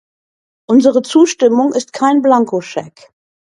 [0.67, 3.13] Unsere Zustimmung ist kein Blankoscheck.